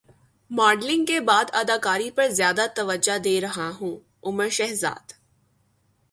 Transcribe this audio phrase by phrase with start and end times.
[0.51, 3.95] modelling کے بعد اداکاری پر زیادہ توجہ دے رہا ہوں
[4.23, 5.13] عمر شہزاد